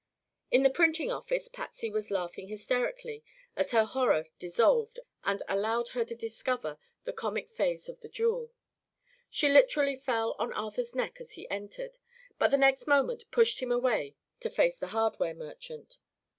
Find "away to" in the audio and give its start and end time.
13.71-14.49